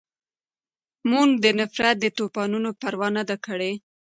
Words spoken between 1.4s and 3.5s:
د نفرت د طوپانونو پروا نه ده